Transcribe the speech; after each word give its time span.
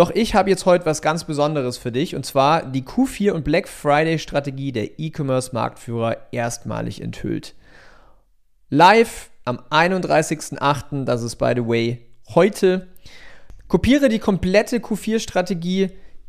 Doch 0.00 0.10
ich 0.10 0.34
habe 0.34 0.48
jetzt 0.48 0.64
heute 0.64 0.86
was 0.86 1.02
ganz 1.02 1.24
Besonderes 1.24 1.76
für 1.76 1.92
dich 1.92 2.16
und 2.16 2.24
zwar 2.24 2.64
die 2.64 2.84
Q4 2.84 3.32
und 3.32 3.44
Black 3.44 3.68
Friday 3.68 4.18
Strategie 4.18 4.72
der 4.72 4.98
E-Commerce 4.98 5.50
Marktführer 5.52 6.16
erstmalig 6.32 7.02
enthüllt. 7.02 7.54
Live 8.70 9.28
am 9.44 9.58
31.08., 9.68 11.04
das 11.04 11.22
ist 11.22 11.36
by 11.36 11.52
the 11.54 11.66
way 11.66 12.06
heute. 12.34 12.86
Kopiere 13.68 14.08
die 14.08 14.20
komplette 14.20 14.78
Q4-Strategie, 14.78 15.88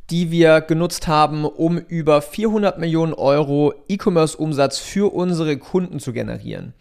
die 0.09 0.31
wir 0.31 0.59
genutzt 0.59 1.07
haben, 1.07 1.45
um 1.45 1.77
über 1.77 2.21
400 2.21 2.77
Millionen 2.77 3.13
Euro 3.13 3.73
E-Commerce-Umsatz 3.87 4.79
für 4.79 5.13
unsere 5.13 5.55
Kunden 5.55 6.01
zu 6.01 6.11
generieren. 6.11 6.73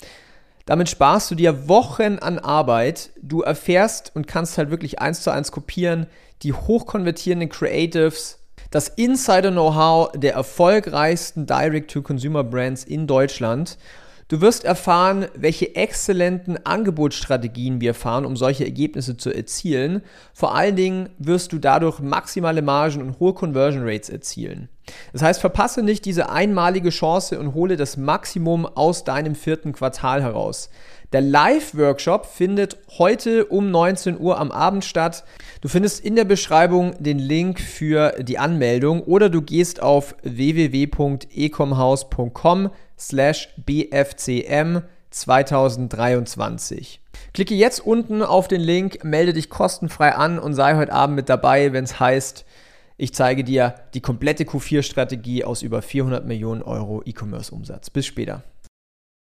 Damit 0.71 0.89
sparst 0.89 1.29
du 1.33 1.35
dir 1.35 1.67
Wochen 1.67 2.21
an 2.21 2.39
Arbeit. 2.39 3.11
Du 3.21 3.41
erfährst 3.41 4.13
und 4.15 4.29
kannst 4.29 4.57
halt 4.57 4.71
wirklich 4.71 5.01
eins 5.01 5.21
zu 5.23 5.33
eins 5.33 5.51
kopieren 5.51 6.07
die 6.43 6.53
hochkonvertierenden 6.53 7.49
Creatives, 7.49 8.39
das 8.71 8.87
Insider-Know-how 8.87 10.13
der 10.13 10.35
erfolgreichsten 10.35 11.45
Direct-to-Consumer-Brands 11.45 12.85
in 12.85 13.09
Deutschland 13.09 13.79
Du 14.31 14.41
wirst 14.41 14.65
erfahren, 14.65 15.27
welche 15.35 15.75
exzellenten 15.75 16.65
Angebotsstrategien 16.65 17.81
wir 17.81 17.95
fahren, 17.95 18.25
um 18.25 18.37
solche 18.37 18.65
Ergebnisse 18.65 19.17
zu 19.17 19.35
erzielen. 19.35 20.03
Vor 20.33 20.55
allen 20.55 20.77
Dingen 20.77 21.09
wirst 21.19 21.53
du 21.53 21.59
dadurch 21.59 21.99
maximale 21.99 22.63
Margen 22.63 23.03
und 23.03 23.19
hohe 23.19 23.35
Conversion 23.35 23.83
Rates 23.85 24.09
erzielen. 24.09 24.69
Das 25.13 25.23
heißt, 25.23 25.41
verpasse 25.41 25.83
nicht 25.83 26.05
diese 26.05 26.31
einmalige 26.31 26.91
Chance 26.91 27.39
und 27.39 27.55
hole 27.55 27.77
das 27.77 27.97
Maximum 27.97 28.67
aus 28.67 29.05
deinem 29.05 29.35
vierten 29.35 29.73
Quartal 29.73 30.23
heraus. 30.23 30.71
Der 31.13 31.21
Live-Workshop 31.23 32.27
findet 32.27 32.79
heute 32.99 33.47
um 33.47 33.73
19 33.73 34.21
Uhr 34.21 34.39
am 34.39 34.53
Abend 34.53 34.85
statt. 34.85 35.25
Du 35.61 35.67
findest 35.67 36.05
in 36.05 36.15
der 36.15 36.25
Beschreibung 36.25 36.95
den 37.01 37.19
Link 37.19 37.59
für 37.59 38.13
die 38.23 38.39
Anmeldung 38.39 39.03
oder 39.03 39.29
du 39.29 39.43
gehst 39.43 39.83
auf 39.83 40.15
www.ecomhaus.com 40.23 42.71
slash 42.97 43.49
bfcm 43.57 44.83
2023. 45.11 47.01
Klicke 47.35 47.55
jetzt 47.55 47.85
unten 47.85 48.23
auf 48.23 48.47
den 48.47 48.61
Link, 48.61 49.03
melde 49.03 49.33
dich 49.33 49.51
kostenfrei 49.51 50.15
an 50.15 50.39
und 50.39 50.55
sei 50.55 50.77
heute 50.77 50.93
Abend 50.93 51.17
mit 51.17 51.29
dabei, 51.29 51.73
wenn 51.73 51.83
es 51.83 51.99
heißt, 51.99 52.45
ich 53.01 53.15
zeige 53.15 53.45
dir 53.45 53.77
die 53.95 54.03
komplette 54.03 54.45
Q4-Strategie 54.45 55.43
aus 55.45 55.63
über 55.63 55.81
400 55.81 56.27
Millionen 56.27 56.63
Euro 56.63 57.03
E-Commerce-Umsatz. 57.03 57.89
Bis 57.89 58.05
später. 58.05 58.43